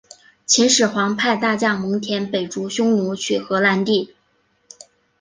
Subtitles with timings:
[0.47, 4.15] 秦始皇派大将蒙恬北逐匈奴取河南地。